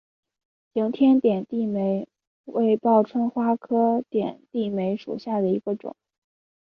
[0.73, 2.07] 景天点地梅
[2.45, 5.95] 为报春花科点地梅属下的一个种。